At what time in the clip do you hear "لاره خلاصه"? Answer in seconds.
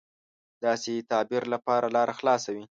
1.95-2.49